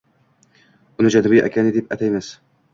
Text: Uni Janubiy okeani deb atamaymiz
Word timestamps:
Uni 1.03 1.13
Janubiy 1.17 1.45
okeani 1.51 1.77
deb 1.79 1.95
atamaymiz 1.97 2.35